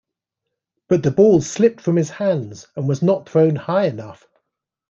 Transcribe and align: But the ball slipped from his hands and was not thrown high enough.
But 0.87 1.03
the 1.03 1.11
ball 1.11 1.41
slipped 1.41 1.79
from 1.79 1.95
his 1.95 2.09
hands 2.09 2.65
and 2.75 2.87
was 2.89 3.03
not 3.03 3.29
thrown 3.29 3.55
high 3.55 3.85
enough. 3.85 4.25